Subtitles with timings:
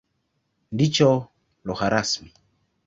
[0.73, 1.09] Ndicho
[1.65, 2.29] lugha rasmi.